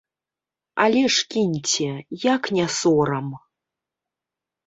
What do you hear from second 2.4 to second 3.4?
не сорам.